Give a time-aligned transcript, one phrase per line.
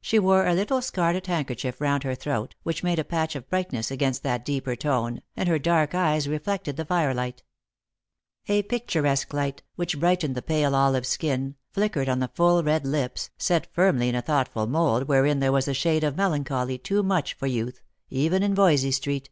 [0.00, 3.90] She wore a little scarlet handkerchief round her throat, which made a patch of brightness
[3.90, 7.42] against that deeper tone, and her dark eyes reflected the firelight;
[8.48, 13.28] a picturesque light, which brightened the pale olive skin, flickered on the full red lips,
[13.36, 17.34] set firmly in a thoughtful mould wherein there was a shade of melancholy too much
[17.34, 19.28] for youth, even in Voysey street.